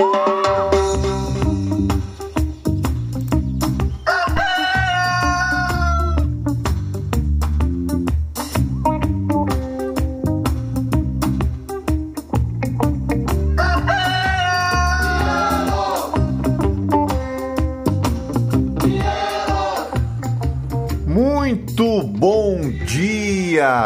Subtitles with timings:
[0.00, 0.29] Thank you.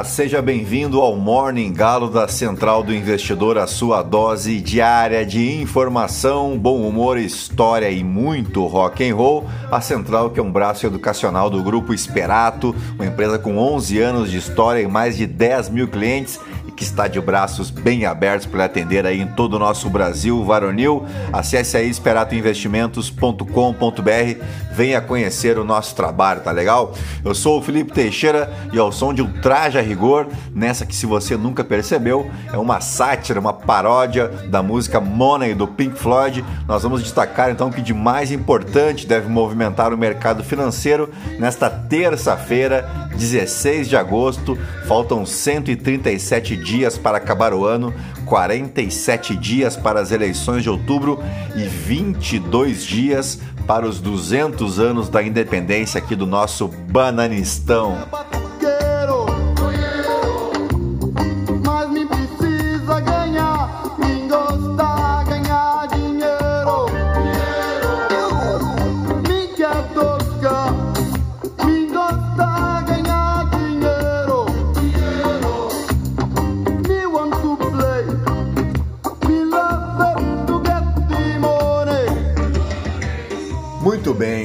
[0.02, 6.58] Seja bem-vindo ao Morning Galo da Central do Investidor, a sua dose diária de informação,
[6.58, 9.46] bom humor, história e muito rock and roll.
[9.70, 14.30] A Central que é um braço educacional do grupo Esperato, uma empresa com 11 anos
[14.30, 16.40] de história e mais de 10 mil clientes
[16.76, 21.04] que está de braços bem abertos para atender aí em todo o nosso Brasil varonil.
[21.32, 26.92] Acesse aí esperatoinvestimentos.com.br, venha conhecer o nosso trabalho, tá legal?
[27.24, 30.94] Eu sou o Felipe Teixeira e ao som de um traje a rigor, nessa que
[30.94, 36.44] se você nunca percebeu, é uma sátira, uma paródia da música Money do Pink Floyd.
[36.66, 43.03] Nós vamos destacar então que de mais importante deve movimentar o mercado financeiro nesta terça-feira,
[43.16, 44.58] 16 de agosto.
[44.86, 47.92] Faltam 137 dias para acabar o ano,
[48.24, 51.18] 47 dias para as eleições de outubro
[51.56, 57.98] e 22 dias para os 200 anos da independência aqui do nosso Bananistão.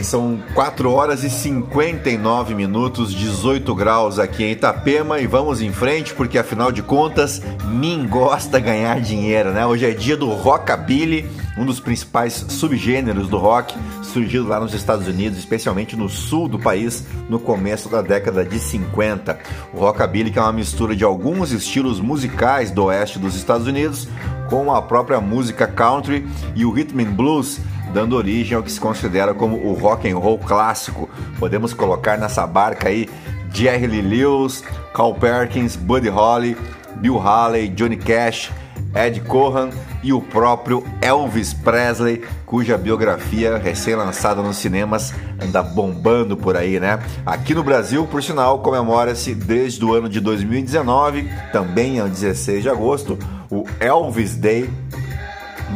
[0.10, 6.16] São 4 horas e 59 minutos, 18 graus aqui em Itapema e vamos em frente
[6.16, 9.64] porque afinal de contas, mim gosta ganhar dinheiro, né?
[9.68, 15.08] Hoje é dia do Rockabilly, um dos principais subgêneros do rock, surgido lá nos Estados
[15.08, 19.38] Unidos, especialmente no sul do país, no começo da década de 50.
[19.72, 24.08] O Rockabilly que é uma mistura de alguns estilos musicais do oeste dos Estados Unidos
[24.50, 27.60] com a própria música country e o rhythm and blues
[27.94, 31.10] dando origem ao que se considera como o rock and roll clássico.
[31.38, 33.10] Podemos colocar nessa barca aí
[33.54, 34.64] Jerry Lee Lewis,
[34.94, 36.58] Carl Perkins, Buddy Holly,
[36.98, 38.52] Bill Haley, Johnny Cash,
[38.96, 39.70] Ed Cohan
[40.04, 47.00] e o próprio Elvis Presley, cuja biografia recém-lançada nos cinemas anda bombando por aí, né?
[47.26, 52.70] Aqui no Brasil, por sinal, comemora-se desde o ano de 2019, também é 16 de
[52.70, 53.18] agosto,
[53.50, 54.70] o Elvis Day,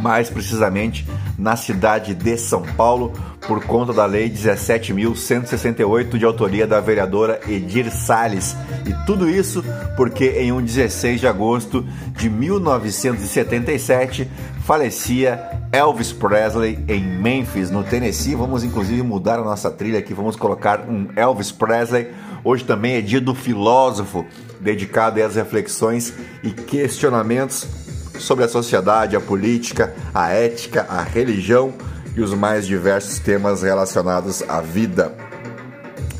[0.02, 1.06] mais precisamente
[1.38, 3.12] na cidade de São Paulo,
[3.46, 8.56] por conta da Lei 17.168, de autoria da vereadora Edir Salles.
[8.86, 9.64] E tudo isso
[9.96, 11.84] porque em um 16 de agosto
[12.16, 14.30] de 1977
[14.64, 18.34] falecia Elvis Presley em Memphis, no Tennessee.
[18.34, 22.08] Vamos inclusive mudar a nossa trilha aqui, vamos colocar um Elvis Presley.
[22.42, 24.24] Hoje também é dia do filósofo,
[24.60, 26.12] dedicado às reflexões
[26.42, 27.83] e questionamentos
[28.18, 31.72] sobre a sociedade, a política, a ética, a religião
[32.16, 35.14] e os mais diversos temas relacionados à vida.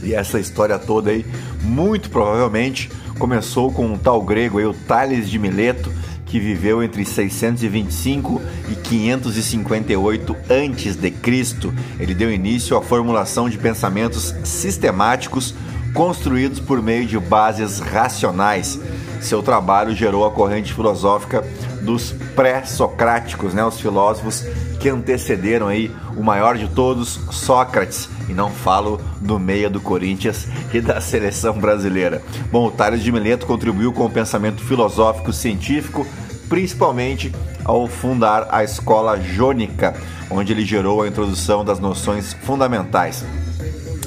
[0.02, 1.24] E essa história toda aí,
[1.62, 5.90] muito provavelmente, começou com um tal grego aí, o Tales de Mileto,
[6.26, 11.72] que viveu entre 625 e 558 antes de Cristo.
[11.98, 15.54] Ele deu início à formulação de pensamentos sistemáticos
[15.94, 18.80] construídos por meio de bases racionais.
[19.24, 21.42] Seu trabalho gerou a corrente filosófica
[21.80, 24.44] dos pré-socráticos, né, os filósofos
[24.78, 30.46] que antecederam aí o maior de todos, Sócrates, e não falo do meia do Corinthians
[30.74, 32.22] e da seleção brasileira.
[32.52, 36.06] Bom, o Tales de Mileto contribuiu com o pensamento filosófico científico,
[36.46, 37.32] principalmente
[37.64, 39.94] ao fundar a escola jônica,
[40.30, 43.24] onde ele gerou a introdução das noções fundamentais.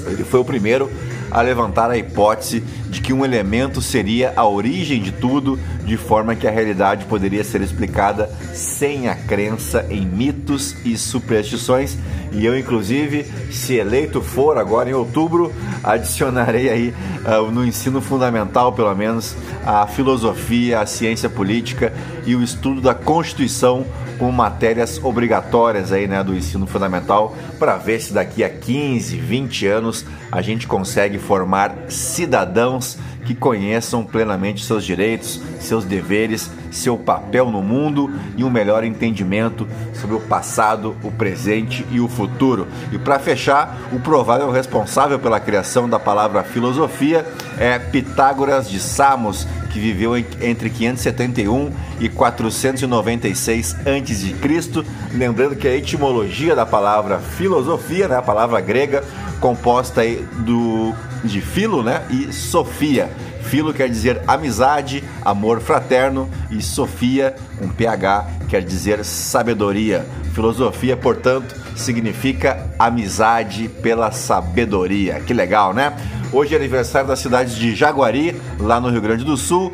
[0.06, 0.88] Ele foi o primeiro
[1.28, 6.34] a levantar a hipótese de que um elemento seria a origem de tudo, de forma
[6.34, 11.96] que a realidade poderia ser explicada sem a crença em mitos e superstições.
[12.32, 15.52] E eu, inclusive, se eleito for agora em outubro,
[15.82, 19.34] adicionarei aí uh, no ensino fundamental, pelo menos,
[19.64, 21.92] a filosofia, a ciência política
[22.26, 23.86] e o estudo da Constituição
[24.18, 29.66] com matérias obrigatórias aí, né, do ensino fundamental, para ver se daqui a 15, 20
[29.66, 32.77] anos a gente consegue formar cidadãos
[33.24, 39.66] que conheçam plenamente seus direitos, seus deveres, seu papel no mundo e um melhor entendimento
[39.94, 42.66] sobre o passado, o presente e o futuro.
[42.92, 47.26] E para fechar, o provável responsável pela criação da palavra filosofia
[47.58, 51.70] é Pitágoras de Samos, que viveu entre 571
[52.00, 54.84] e 496 a.C.
[55.12, 59.04] Lembrando que a etimologia da palavra filosofia, né, a palavra grega,
[59.40, 60.02] composta
[60.38, 60.94] do,
[61.24, 63.10] de filo né, e sofia.
[63.42, 70.06] Filo quer dizer amizade, amor fraterno e Sofia, um PH, quer dizer sabedoria.
[70.34, 75.20] Filosofia, portanto, significa amizade pela sabedoria.
[75.20, 75.96] Que legal, né?
[76.30, 79.72] Hoje é aniversário da cidade de Jaguari, lá no Rio Grande do Sul.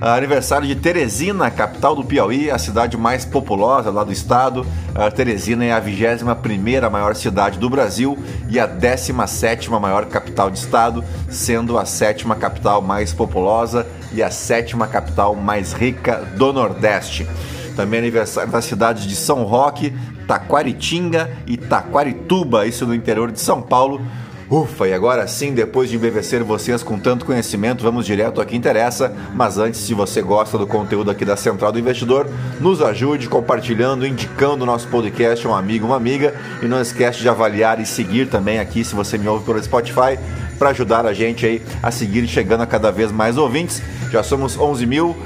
[0.00, 4.66] Aniversário de Teresina, capital do Piauí, a cidade mais populosa lá do estado.
[4.94, 8.18] A Teresina é a 21 maior cidade do Brasil
[8.50, 14.30] e a 17 maior capital de estado, sendo a sétima capital mais populosa e a
[14.30, 17.26] sétima capital mais rica do Nordeste.
[17.74, 19.94] Também aniversário das cidades de São Roque,
[20.26, 24.00] Taquaritinga e Taquarituba, isso no interior de São Paulo
[24.48, 28.54] Ufa, e agora sim, depois de embevecer vocês com tanto conhecimento, vamos direto ao que
[28.54, 29.12] interessa.
[29.34, 32.28] Mas antes, se você gosta do conteúdo aqui da Central do Investidor,
[32.60, 36.32] nos ajude compartilhando, indicando o nosso podcast a um amigo, uma amiga.
[36.62, 40.16] E não esquece de avaliar e seguir também aqui, se você me ouve pelo Spotify,
[40.56, 43.82] para ajudar a gente aí a seguir chegando a cada vez mais ouvintes.
[44.12, 45.16] Já somos 11 mil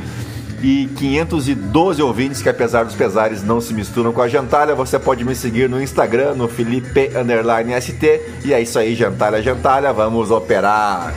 [0.62, 4.75] e 512 ouvintes que, apesar dos pesares, não se misturam com a Gentalha.
[4.75, 7.11] Você pode me seguir no Instagram, no Felipe
[7.81, 8.21] ST.
[8.45, 11.15] E é isso aí, Gentalha, Gentalha, vamos operar!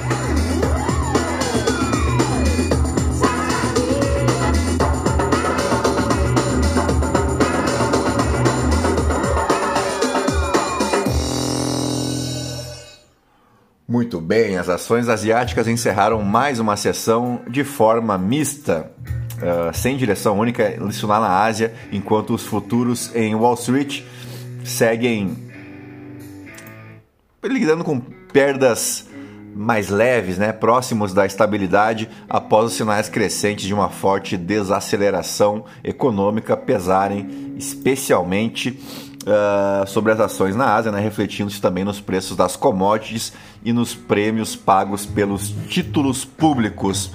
[13.94, 18.92] Muito bem, as ações asiáticas encerraram mais uma sessão de forma mista.
[19.33, 24.01] Uh, sem direção única, isso lá na Ásia, enquanto os futuros em Wall Street
[24.63, 25.35] seguem
[27.44, 29.07] lidando com perdas
[29.56, 36.57] mais leves, né, próximos da estabilidade após os sinais crescentes de uma forte desaceleração econômica
[36.57, 38.80] pesarem especialmente
[39.24, 43.33] uh, sobre as ações na Ásia, né, refletindo-se também nos preços das commodities
[43.63, 47.12] e nos prêmios pagos pelos títulos públicos.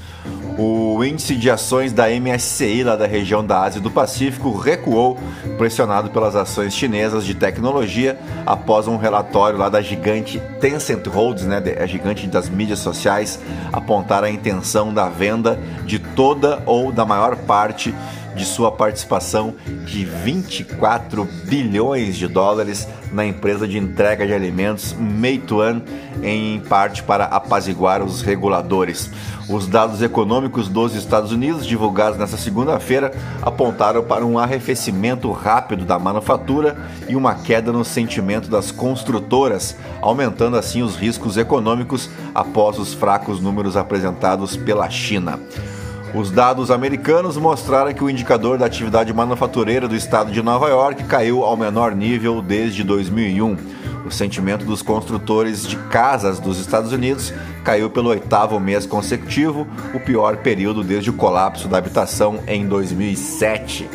[0.60, 5.16] O índice de ações da MSCI, lá da região da Ásia e do Pacífico, recuou,
[5.56, 11.62] pressionado pelas ações chinesas de tecnologia, após um relatório lá da gigante Tencent Holdings, né,
[11.80, 13.38] a gigante das mídias sociais,
[13.72, 17.94] apontar a intenção da venda de toda ou da maior parte
[18.38, 19.54] de sua participação
[19.84, 25.82] de 24 bilhões de dólares na empresa de entrega de alimentos Meituan,
[26.22, 29.10] em parte para apaziguar os reguladores.
[29.48, 33.12] Os dados econômicos dos Estados Unidos, divulgados nesta segunda-feira,
[33.42, 36.76] apontaram para um arrefecimento rápido da manufatura
[37.08, 43.40] e uma queda no sentimento das construtoras, aumentando assim os riscos econômicos após os fracos
[43.40, 45.40] números apresentados pela China.
[46.14, 51.04] Os dados americanos mostraram que o indicador da atividade manufatureira do estado de Nova York
[51.04, 53.56] caiu ao menor nível desde 2001.
[54.06, 57.32] O sentimento dos construtores de casas dos Estados Unidos
[57.62, 63.86] caiu pelo oitavo mês consecutivo, o pior período desde o colapso da habitação em 2007.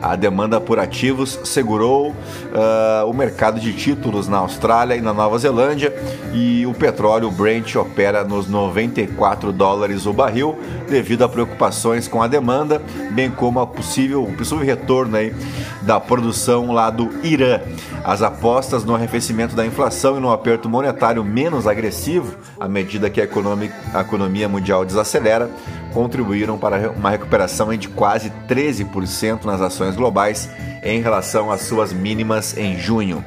[0.00, 5.38] A demanda por ativos segurou uh, o mercado de títulos na Austrália e na Nova
[5.38, 5.94] Zelândia
[6.32, 10.58] e o petróleo Brent opera nos 94 dólares o barril
[10.88, 15.34] devido a preocupações com a demanda, bem como a possível, o possível retorno aí
[15.82, 17.60] da produção lá do Irã.
[18.04, 23.20] As apostas no arrefecimento da inflação e no aperto monetário menos agressivo, à medida que
[23.20, 25.50] a economia, a economia mundial desacelera,
[25.96, 30.50] contribuíram para uma recuperação de quase 13% nas ações globais
[30.82, 33.24] em relação às suas mínimas em junho.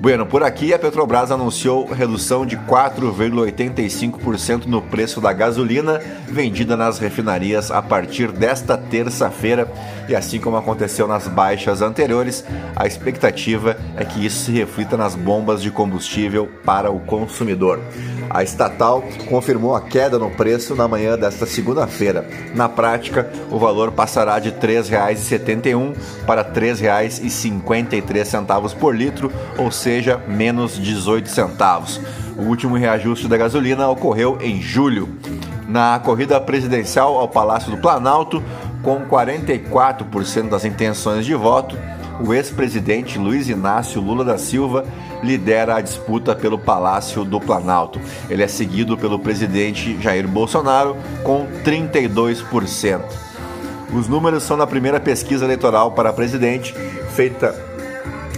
[0.00, 6.98] Bueno, por aqui a Petrobras anunciou redução de 4,85% no preço da gasolina vendida nas
[6.98, 9.70] refinarias a partir desta terça-feira.
[10.08, 12.44] E assim como aconteceu nas baixas anteriores,
[12.74, 17.80] a expectativa é que isso se reflita nas bombas de combustível para o consumidor.
[18.30, 22.24] A estatal confirmou a queda no preço na manhã desta segunda-feira.
[22.54, 25.96] Na prática, o valor passará de R$ 3,71
[26.26, 32.00] para R$ 3,53 por litro, ou seja, menos 18 centavos.
[32.36, 35.08] O último reajuste da gasolina ocorreu em julho.
[35.70, 38.42] Na corrida presidencial ao Palácio do Planalto,
[38.82, 41.78] com 44% das intenções de voto,
[42.18, 44.84] o ex-presidente Luiz Inácio Lula da Silva
[45.22, 48.00] lidera a disputa pelo Palácio do Planalto.
[48.28, 53.02] Ele é seguido pelo presidente Jair Bolsonaro com 32%.
[53.94, 56.74] Os números são da primeira pesquisa eleitoral para presidente
[57.14, 57.54] feita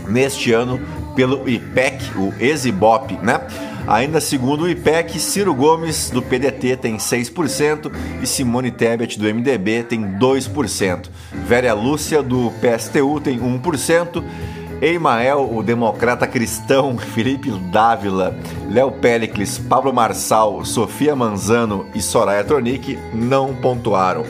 [0.06, 0.78] neste ano
[1.16, 3.40] pelo IPEC, o Exibop, né?
[3.86, 9.82] Ainda segundo o IPEC, Ciro Gomes do PDT tem 6% e Simone Tebet do MDB
[9.82, 11.08] tem 2%.
[11.46, 14.22] Vera Lúcia do PSTU tem 1%.
[14.80, 18.36] Eimael, o democrata cristão, Felipe Dávila,
[18.68, 24.24] Léo Pélicles, Pablo Marçal, Sofia Manzano e Soraya Tronic não pontuaram.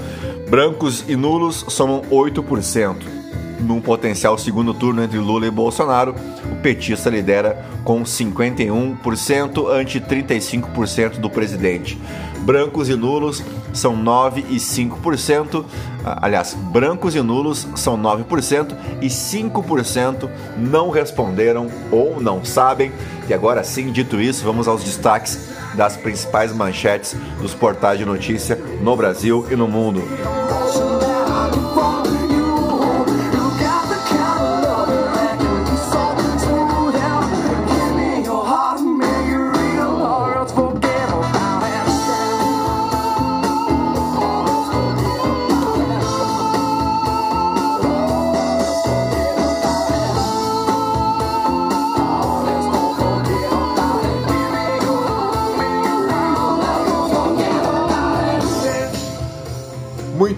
[0.50, 3.21] Brancos e nulos somam 8%.
[3.62, 6.14] Num potencial segundo turno entre Lula e Bolsonaro,
[6.50, 11.98] o petista lidera com 51% ante 35% do presidente.
[12.40, 13.42] Brancos e nulos
[13.72, 15.64] são 9 e 5%.
[16.04, 20.28] Aliás, brancos e nulos são 9% e 5%
[20.58, 22.90] não responderam ou não sabem.
[23.28, 28.56] E agora sim, dito isso, vamos aos destaques das principais manchetes dos portais de notícia
[28.82, 30.02] no Brasil e no mundo.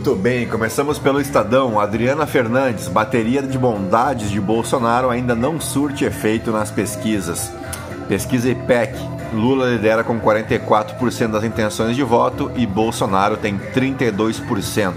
[0.05, 1.81] Muito bem, começamos pelo Estadão.
[1.81, 7.51] Adriana Fernandes, bateria de bondades de Bolsonaro ainda não surte efeito nas pesquisas.
[8.07, 8.95] Pesquisa IPEC.
[9.33, 14.93] Lula lidera com 44% das intenções de voto e Bolsonaro tem 32%.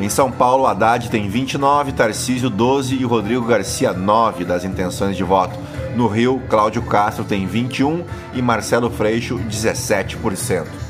[0.00, 5.22] Em São Paulo, Haddad tem 29, Tarcísio 12 e Rodrigo Garcia 9 das intenções de
[5.22, 5.56] voto.
[5.94, 8.02] No Rio, Cláudio Castro tem 21
[8.34, 10.87] e Marcelo Freixo 17%.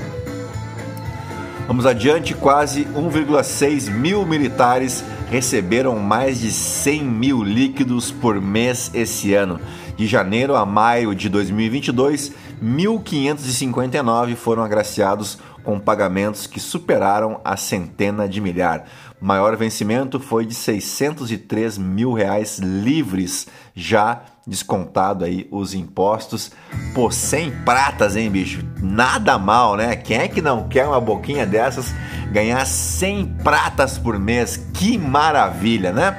[1.68, 9.34] Vamos adiante, quase 1,6 mil militares receberam mais de 100 mil líquidos por mês esse
[9.34, 9.60] ano.
[9.94, 12.32] De janeiro a maio de 2022,
[12.64, 18.86] 1.559 foram agraciados com pagamentos que superaram a centena de milhar.
[19.20, 26.52] Maior vencimento foi de 603 mil reais livres, já descontado aí os impostos.
[26.94, 28.64] Pô, 100 pratas, hein, bicho?
[28.80, 29.94] Nada mal, né?
[29.94, 31.94] Quem é que não quer uma boquinha dessas
[32.32, 34.56] ganhar 100 pratas por mês?
[34.72, 36.18] Que maravilha, né?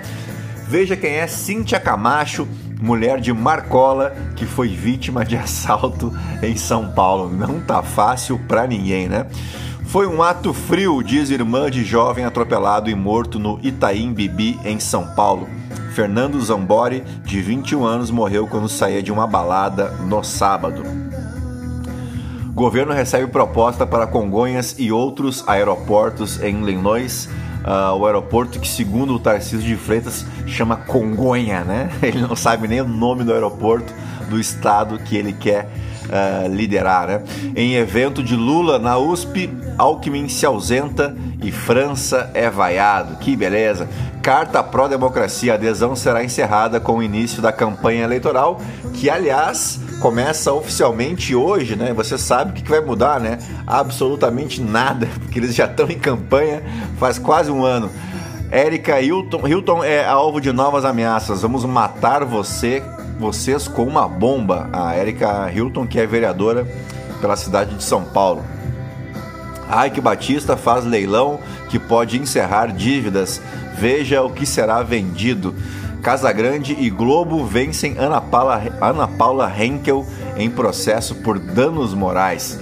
[0.67, 2.47] Veja quem é Cíntia Camacho,
[2.79, 7.29] mulher de Marcola, que foi vítima de assalto em São Paulo.
[7.29, 9.27] Não tá fácil pra ninguém, né?
[9.85, 14.79] Foi um ato frio, diz irmã de jovem atropelado e morto no Itaim Bibi, em
[14.79, 15.49] São Paulo.
[15.95, 20.83] Fernando Zambori, de 21 anos, morreu quando saía de uma balada no sábado.
[22.53, 27.27] Governo recebe proposta para Congonhas e outros aeroportos em Illinois.
[27.69, 31.91] Uh, o aeroporto que, segundo o Tarcísio de Freitas, chama Congonha, né?
[32.01, 33.93] Ele não sabe nem o nome do aeroporto
[34.27, 35.69] do estado que ele quer
[36.05, 37.23] uh, liderar, né?
[37.55, 43.17] Em evento de Lula na USP, Alckmin se ausenta e França é vaiado.
[43.17, 43.87] Que beleza!
[44.23, 48.59] Carta pró-democracia, adesão será encerrada com o início da campanha eleitoral,
[48.95, 51.93] que aliás começa oficialmente hoje, né?
[51.93, 53.39] Você sabe o que vai mudar, né?
[53.67, 56.63] Absolutamente nada, porque eles já estão em campanha
[56.97, 57.89] faz quase um ano.
[58.51, 61.43] Érica Hilton, Hilton é alvo de novas ameaças.
[61.43, 62.83] Vamos matar você,
[63.19, 64.69] vocês com uma bomba.
[64.73, 66.67] A Érica Hilton, que é vereadora
[67.21, 68.43] pela cidade de São Paulo.
[69.85, 71.39] Ike Batista faz leilão
[71.69, 73.39] que pode encerrar dívidas.
[73.77, 75.53] Veja o que será vendido.
[76.01, 80.05] Casa Grande e Globo vencem Ana Paula, Ana Paula Henkel
[80.37, 82.57] em processo por danos morais.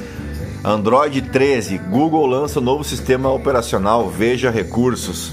[0.63, 5.31] Android 13, Google lança novo sistema operacional Veja Recursos.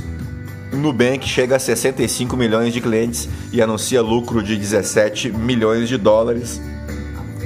[0.70, 6.60] Nubank chega a 65 milhões de clientes e anuncia lucro de 17 milhões de dólares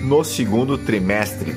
[0.03, 1.53] no segundo trimestre.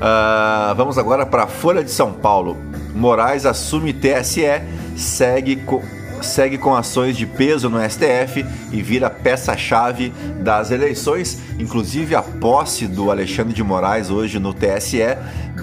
[0.00, 2.56] Uh, vamos agora para a Folha de São Paulo.
[2.94, 4.62] Moraes assume TSE,
[4.96, 5.82] segue com,
[6.26, 11.38] segue com ações de peso no STF e vira peça-chave das eleições.
[11.58, 15.00] Inclusive, a posse do Alexandre de Moraes hoje no TSE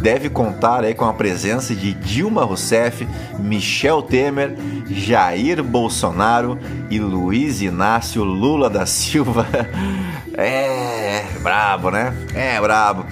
[0.01, 3.07] deve contar aí com a presença de Dilma Rousseff,
[3.39, 4.55] Michel Temer,
[4.89, 6.57] Jair Bolsonaro
[6.89, 9.47] e Luiz Inácio Lula da Silva.
[10.39, 12.13] É, brabo, né?
[12.35, 13.07] É, brabo.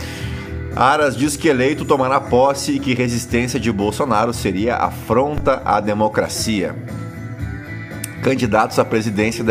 [0.75, 6.75] Aras diz que eleito tomará posse e que resistência de Bolsonaro seria afronta à democracia.
[8.21, 9.43] Candidatos à presidência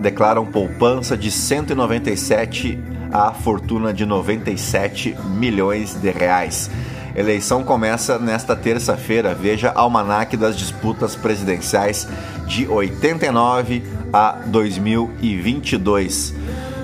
[0.00, 2.78] declaram poupança de 197
[3.12, 6.70] a fortuna de 97 milhões de reais.
[7.14, 9.34] Eleição começa nesta terça-feira.
[9.34, 12.08] Veja almanaque das disputas presidenciais
[12.46, 16.34] de 89 a 2022.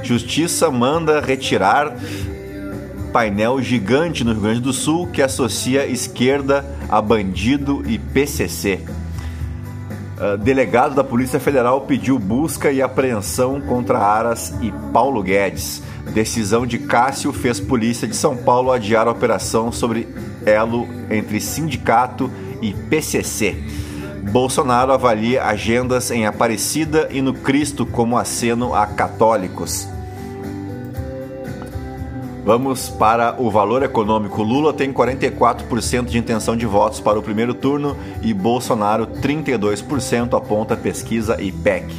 [0.03, 1.95] Justiça manda retirar
[3.13, 8.81] painel gigante no Rio Grande do Sul que associa esquerda a bandido e PCC.
[10.19, 15.81] Uh, delegado da Polícia Federal pediu busca e apreensão contra Aras e Paulo Guedes.
[16.13, 20.09] Decisão de Cássio fez Polícia de São Paulo adiar a operação sobre
[20.45, 22.29] elo entre sindicato
[22.61, 23.63] e PCC.
[24.33, 29.89] Bolsonaro avalia agendas em Aparecida e no Cristo como aceno a católicos.
[32.45, 34.43] Vamos para o valor econômico.
[34.43, 40.77] Lula tem 44% de intenção de votos para o primeiro turno e Bolsonaro 32%, aponta
[40.77, 41.93] pesquisa IPEC.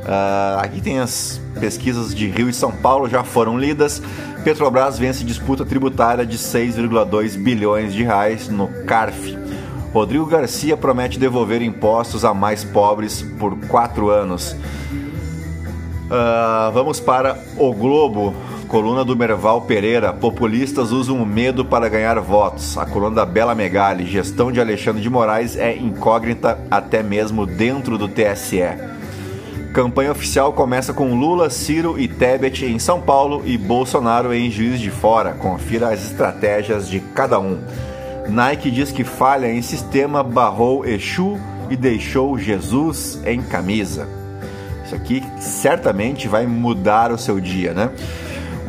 [0.00, 4.02] Uh, aqui tem as pesquisas de Rio e São Paulo, já foram lidas.
[4.42, 9.38] Petrobras vence disputa tributária de 6,2 bilhões de reais no CARF.
[9.92, 14.52] Rodrigo Garcia promete devolver impostos a mais pobres por quatro anos.
[16.10, 18.34] Uh, vamos para o Globo.
[18.70, 22.78] Coluna do Merval Pereira, populistas usam o medo para ganhar votos.
[22.78, 27.98] A coluna da Bela Megali, gestão de Alexandre de Moraes é incógnita até mesmo dentro
[27.98, 28.62] do TSE.
[29.74, 34.78] Campanha oficial começa com Lula, Ciro e Tebet em São Paulo e Bolsonaro em Juiz
[34.78, 35.32] de Fora.
[35.32, 37.58] Confira as estratégias de cada um.
[38.28, 44.06] Nike diz que falha em sistema barrou Exu e deixou Jesus em camisa.
[44.84, 47.90] Isso aqui certamente vai mudar o seu dia, né?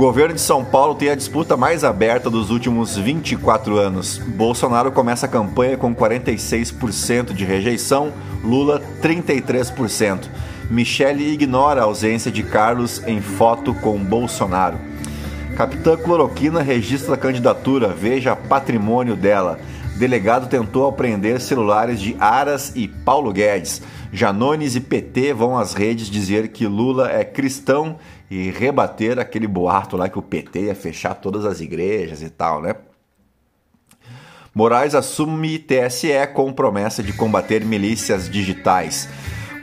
[0.02, 4.18] Governo de São Paulo tem a disputa mais aberta dos últimos 24 anos.
[4.18, 8.12] Bolsonaro começa a campanha com 46% de rejeição,
[8.44, 10.28] Lula 33%.
[10.72, 14.80] Michele ignora a ausência de Carlos em foto com Bolsonaro.
[15.56, 19.60] Capitã Cloroquina registra a candidatura, veja patrimônio dela.
[19.98, 23.84] Delegado tentou apreender celulares de Aras e Paulo Guedes.
[24.12, 27.98] Janones e PT vão às redes dizer que Lula é cristão
[28.32, 32.62] e rebater aquele boato lá que o PT ia fechar todas as igrejas e tal,
[32.62, 32.76] né?
[34.56, 39.10] Moraes assume TSE com promessa de combater milícias digitais.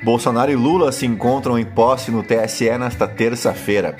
[0.05, 3.97] Bolsonaro e Lula se encontram em posse no TSE nesta terça-feira.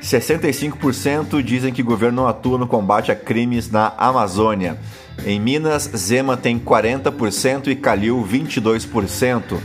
[0.00, 4.78] 65% dizem que o governo não atua no combate a crimes na Amazônia.
[5.26, 9.58] Em Minas, Zema tem 40% e Calil 22%.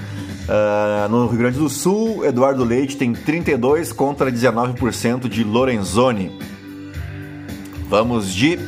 [0.45, 6.31] Uh, no Rio Grande do Sul, Eduardo Leite tem 32% contra 19% de Lorenzoni.
[7.89, 8.59] Vamos de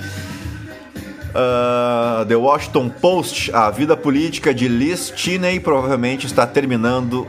[1.30, 3.52] uh, The Washington Post.
[3.54, 7.28] A vida política de Liz Cheney provavelmente está terminando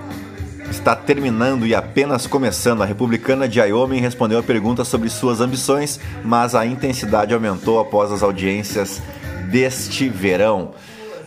[0.71, 2.83] está terminando e apenas começando.
[2.83, 8.13] A republicana de Wyoming respondeu a pergunta sobre suas ambições, mas a intensidade aumentou após
[8.13, 9.03] as audiências
[9.51, 10.73] deste verão.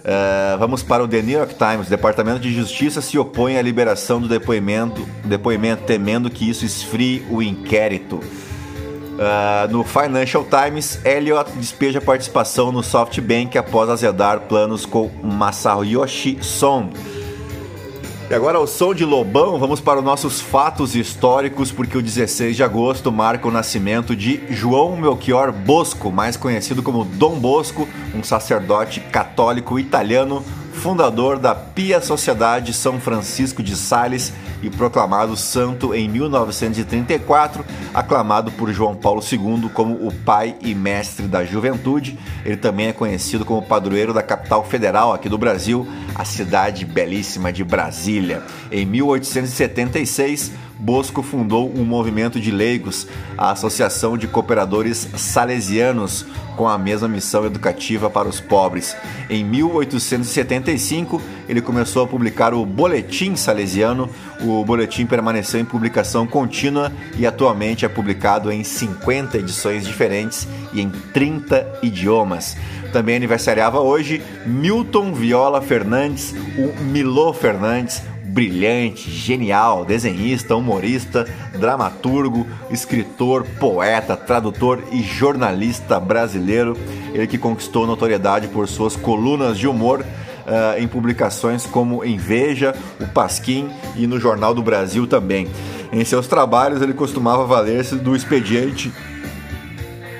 [0.01, 1.87] Uh, vamos para o The New York Times.
[1.87, 7.41] Departamento de Justiça se opõe à liberação do depoimento, depoimento temendo que isso esfrie o
[7.41, 8.15] inquérito.
[8.15, 16.89] Uh, no Financial Times, Elliott despeja participação no SoftBank após azedar planos com Masayoshi Son.
[18.31, 22.55] E agora ao som de Lobão, vamos para os nossos fatos históricos, porque o 16
[22.55, 28.23] de agosto marca o nascimento de João Melchior Bosco, mais conhecido como Dom Bosco, um
[28.23, 36.07] sacerdote católico italiano, fundador da Pia Sociedade São Francisco de Sales e proclamado santo em
[36.07, 42.17] 1934, aclamado por João Paulo II como o pai e mestre da juventude.
[42.45, 47.51] Ele também é conhecido como padroeiro da capital federal aqui do Brasil, a cidade belíssima
[47.51, 48.43] de Brasília.
[48.71, 56.25] Em 1876, Bosco fundou um movimento de leigos, a Associação de Cooperadores Salesianos,
[56.57, 58.95] com a mesma missão educativa para os pobres.
[59.29, 64.09] Em 1875, ele começou a publicar o Boletim Salesiano.
[64.41, 70.81] O boletim permaneceu em publicação contínua e atualmente é publicado em 50 edições diferentes e
[70.81, 72.57] em 30 idiomas.
[72.91, 83.45] Também aniversariava hoje Milton Viola Fernandes, o Milô Fernandes, brilhante, genial, desenhista, humorista, dramaturgo, escritor,
[83.59, 86.77] poeta, tradutor e jornalista brasileiro.
[87.13, 90.05] Ele que conquistou notoriedade por suas colunas de humor
[90.45, 95.47] uh, em publicações como Em Veja, O Pasquim e no Jornal do Brasil também.
[95.91, 98.91] Em seus trabalhos, ele costumava valer-se do expediente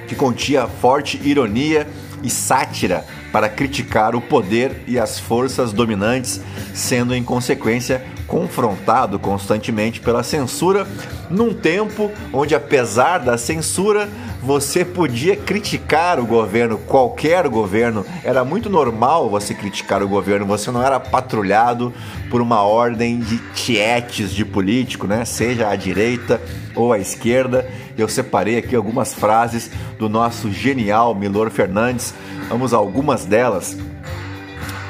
[0.08, 1.88] que continha forte ironia
[2.22, 6.42] e sátira para criticar o poder e as forças dominantes,
[6.74, 10.88] sendo em consequência confrontado constantemente pela censura,
[11.30, 14.08] num tempo onde, apesar da censura,
[14.42, 18.06] você podia criticar o governo, qualquer governo.
[18.24, 20.46] Era muito normal você criticar o governo.
[20.46, 21.94] Você não era patrulhado
[22.30, 25.26] por uma ordem de tietes de político, né?
[25.26, 26.42] Seja à direita
[26.74, 27.70] ou à esquerda.
[27.98, 32.14] Eu separei aqui algumas frases do nosso genial Milor Fernandes.
[32.48, 33.78] Vamos a algumas delas.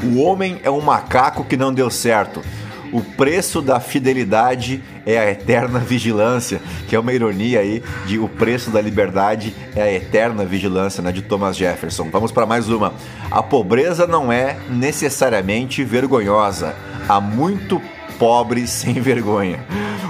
[0.04, 2.42] O homem é um macaco que não deu certo.
[2.92, 8.28] O preço da fidelidade é a eterna vigilância, que é uma ironia aí de o
[8.28, 12.10] preço da liberdade é a eterna vigilância, né, de Thomas Jefferson.
[12.12, 12.94] Vamos para mais uma.
[13.30, 16.76] A pobreza não é necessariamente vergonhosa.
[17.08, 17.82] Há muito
[18.20, 19.60] pobre sem vergonha.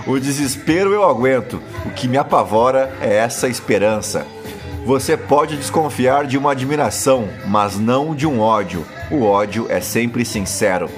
[0.07, 1.61] O desespero eu aguento.
[1.85, 4.25] O que me apavora é essa esperança.
[4.83, 8.83] Você pode desconfiar de uma admiração, mas não de um ódio.
[9.11, 10.89] O ódio é sempre sincero.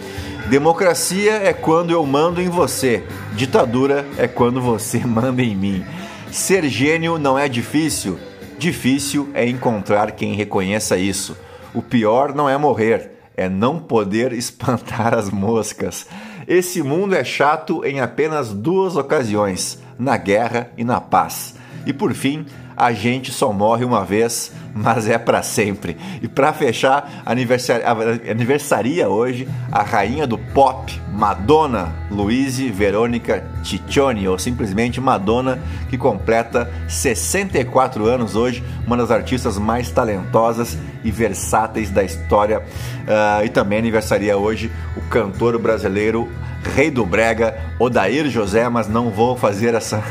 [0.49, 3.03] Democracia é quando eu mando em você,
[3.33, 5.85] ditadura é quando você manda em mim.
[6.31, 8.19] Ser gênio não é difícil,
[8.57, 11.37] difícil é encontrar quem reconheça isso.
[11.73, 16.07] O pior não é morrer, é não poder espantar as moscas.
[16.45, 21.55] Esse mundo é chato em apenas duas ocasiões: na guerra e na paz.
[21.85, 25.97] E por fim, a gente só morre uma vez, mas é para sempre.
[26.21, 27.83] E para fechar, aniversari
[28.29, 35.59] aniversaria hoje a rainha do pop, Madonna Louise Verônica Ciccione, ou simplesmente Madonna,
[35.89, 42.59] que completa 64 anos hoje, uma das artistas mais talentosas e versáteis da história.
[42.59, 46.29] Uh, e também aniversaria hoje o cantor brasileiro
[46.75, 50.01] Rei do Brega, Odair José, mas não vou fazer essa,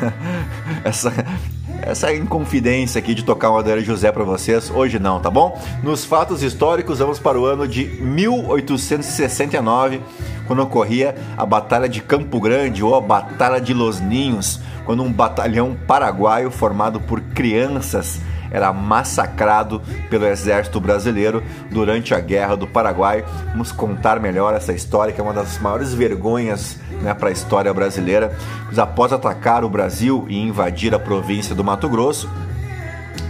[0.84, 1.12] essa
[1.82, 5.60] essa inconfidência aqui de tocar o Adélio José para vocês, hoje não, tá bom?
[5.82, 10.00] Nos fatos históricos, vamos para o ano de 1869,
[10.46, 15.12] quando ocorria a Batalha de Campo Grande ou a Batalha de Los Ninhos, quando um
[15.12, 18.20] batalhão paraguaio formado por crianças
[18.52, 23.24] era massacrado pelo exército brasileiro durante a Guerra do Paraguai.
[23.50, 27.72] Vamos contar melhor essa história, que é uma das maiores vergonhas né, para a história
[27.72, 28.36] brasileira.
[28.66, 32.28] Mas após atacar o Brasil e invadir a província do Mato Grosso,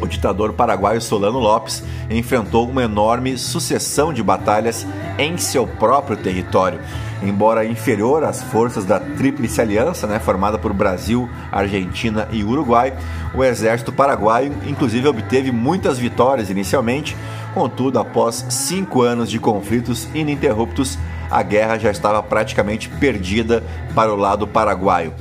[0.00, 4.84] o ditador paraguaio Solano Lopes enfrentou uma enorme sucessão de batalhas
[5.16, 6.80] em seu próprio território.
[7.22, 12.92] Embora inferior às forças da Tríplice Aliança, né, formada por Brasil, Argentina e Uruguai,
[13.34, 17.16] o exército paraguaio inclusive obteve muitas vitórias inicialmente,
[17.54, 20.98] contudo, após cinco anos de conflitos ininterruptos,
[21.30, 23.62] a guerra já estava praticamente perdida
[23.94, 25.14] para o lado paraguaio.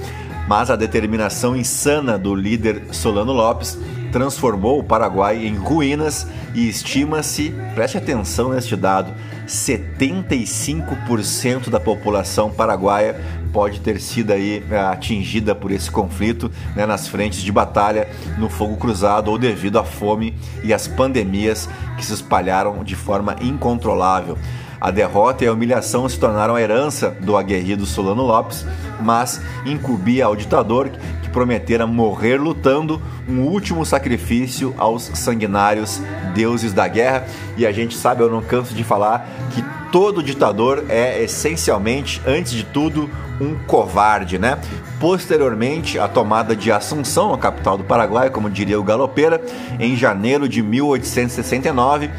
[0.48, 3.78] Mas a determinação insana do líder Solano Lopes
[4.12, 9.14] transformou o Paraguai em ruínas e estima-se, preste atenção neste dado,
[9.48, 13.16] 75% da população paraguaia
[13.52, 18.50] pode ter sido aí é, atingida por esse conflito né, nas frentes de batalha, no
[18.50, 24.38] fogo cruzado ou devido à fome e às pandemias que se espalharam de forma incontrolável.
[24.80, 28.66] A derrota e a humilhação se tornaram a herança do aguerrido Solano Lopes,
[29.00, 30.90] mas incumbia ao ditador
[31.32, 36.02] prometera morrer lutando um último sacrifício aos sanguinários
[36.34, 37.26] deuses da guerra.
[37.58, 42.54] E a gente sabe, eu não canso de falar, que todo ditador é essencialmente, antes
[42.54, 44.60] de tudo, um covarde, né?
[45.00, 49.42] Posteriormente, a tomada de Assunção, a capital do Paraguai, como diria o Galopeira,
[49.80, 52.10] em janeiro de 1869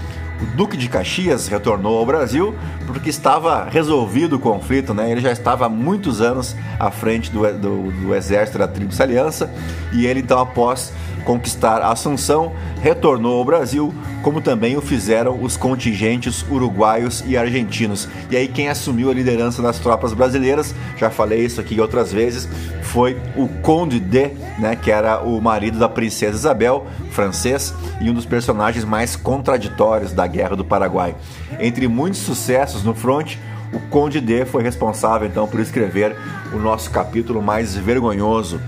[0.43, 2.55] o Duque de Caxias retornou ao Brasil
[2.87, 5.11] porque estava resolvido o conflito, né?
[5.11, 9.53] Ele já estava há muitos anos à frente do, do, do exército da Tríplice Aliança
[9.93, 16.45] e ele então após conquistar Assunção, retornou ao Brasil, como também o fizeram os contingentes
[16.51, 18.09] uruguaios e argentinos.
[18.31, 22.49] E aí quem assumiu a liderança das tropas brasileiras, já falei isso aqui outras vezes,
[22.83, 28.15] foi o Conde de, né, que era o marido da princesa Isabel, francês, e um
[28.15, 31.15] dos personagens mais contraditórios da Guerra do Paraguai.
[31.59, 33.39] Entre muitos sucessos no fronte,
[33.73, 36.15] o Conde D foi responsável então por escrever
[36.53, 38.61] o nosso capítulo mais vergonhoso,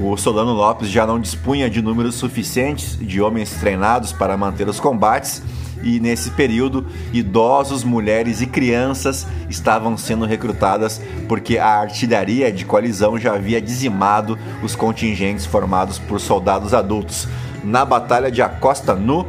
[0.00, 4.78] o Solano Lopes já não dispunha de números suficientes de homens treinados para manter os
[4.78, 5.42] combates
[5.82, 13.18] e nesse período idosos, mulheres e crianças estavam sendo recrutadas porque a artilharia de coalizão
[13.18, 17.28] já havia dizimado os contingentes formados por soldados adultos.
[17.64, 19.26] Na Batalha de Acosta Nu,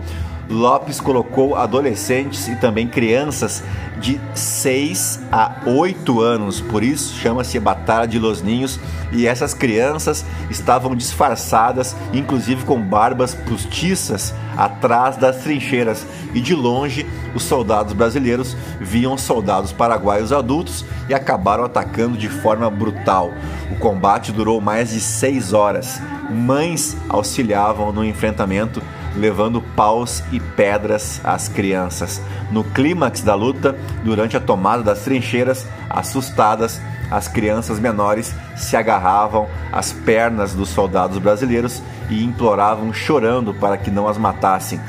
[0.49, 3.63] Lopes colocou adolescentes e também crianças
[3.99, 8.79] de 6 a 8 anos, por isso chama-se Batalha de Los Ninhos,
[9.11, 17.05] e essas crianças estavam disfarçadas, inclusive com barbas postiças, atrás das trincheiras, e de longe
[17.35, 23.31] os soldados brasileiros viam soldados paraguaios adultos e acabaram atacando de forma brutal.
[23.71, 26.01] O combate durou mais de 6 horas.
[26.29, 28.81] Mães auxiliavam no enfrentamento
[29.19, 32.21] levando paus e pedras às crianças.
[32.51, 39.47] No clímax da luta, durante a tomada das trincheiras, assustadas, as crianças menores se agarravam
[39.71, 44.79] às pernas dos soldados brasileiros e imploravam chorando para que não as matassem.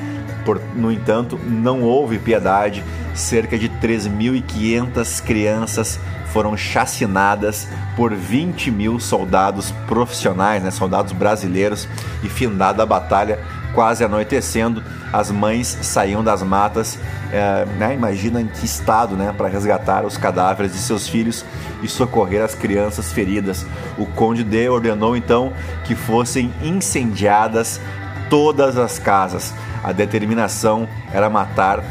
[0.45, 2.85] Por, no entanto, não houve piedade.
[3.15, 5.99] Cerca de 3.500 crianças
[6.33, 11.89] foram chacinadas por 20 mil soldados profissionais, né, soldados brasileiros,
[12.23, 13.41] e findada a batalha,
[13.75, 16.99] quase anoitecendo, as mães saíam das matas,
[17.33, 21.45] é, né, imagina em que estado, né, para resgatar os cadáveres de seus filhos
[21.83, 23.65] e socorrer as crianças feridas.
[23.97, 25.53] O Conde D ordenou então
[25.85, 27.81] que fossem incendiadas
[28.29, 29.53] todas as casas.
[29.83, 31.83] A determinação era matar,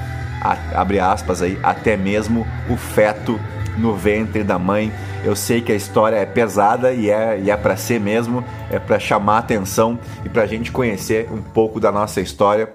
[0.74, 3.40] abre aspas aí, até mesmo o feto
[3.80, 4.92] no ventre da mãe.
[5.24, 8.78] Eu sei que a história é pesada e é, e é para ser mesmo, é
[8.78, 12.70] para chamar atenção e para a gente conhecer um pouco da nossa história.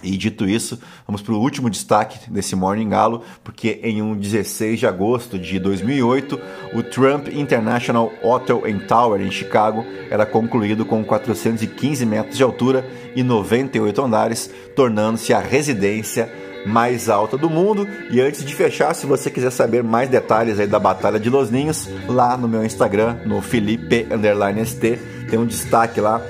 [0.00, 4.78] E dito isso, vamos para o último destaque desse Morning Galo, porque em um 16
[4.78, 6.40] de agosto de 2008,
[6.72, 12.88] o Trump International Hotel and Tower em Chicago era concluído com 415 metros de altura
[13.16, 16.32] e 98 andares, tornando-se a residência
[16.68, 17.88] mais alta do mundo.
[18.10, 21.50] E antes de fechar, se você quiser saber mais detalhes aí da Batalha de Los
[21.50, 26.22] Ninhos, lá no meu Instagram, no Felipe_ST, tem um destaque lá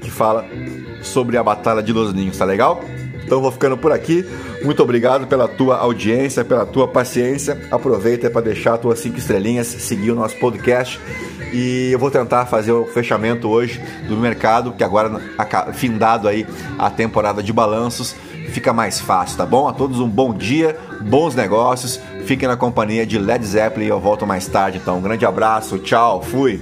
[0.00, 0.44] que fala
[1.02, 2.84] sobre a Batalha de Los Ninhos, tá legal?
[3.24, 4.26] Então vou ficando por aqui.
[4.62, 7.58] Muito obrigado pela tua audiência, pela tua paciência.
[7.70, 11.00] Aproveita para deixar tuas cinco estrelinhas, seguir o nosso podcast.
[11.52, 15.20] E eu vou tentar fazer o fechamento hoje do mercado, que agora
[15.72, 16.46] findado aí
[16.78, 18.14] a temporada de balanços
[18.48, 19.68] fica mais fácil, tá bom?
[19.68, 24.26] A todos um bom dia, bons negócios, fiquem na companhia de Led Zeppelin eu volto
[24.26, 24.78] mais tarde.
[24.78, 26.60] Então, um grande abraço, tchau, fui!